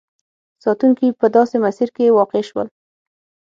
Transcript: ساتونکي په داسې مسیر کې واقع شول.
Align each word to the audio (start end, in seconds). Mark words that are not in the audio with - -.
ساتونکي 0.63 1.07
په 1.19 1.27
داسې 1.35 1.55
مسیر 1.65 1.89
کې 1.95 2.15
واقع 2.17 2.41
شول. 2.49 2.67